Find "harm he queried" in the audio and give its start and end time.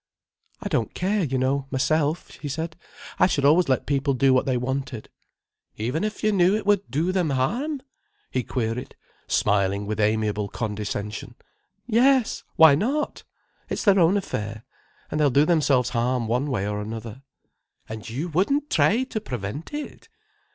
7.29-8.95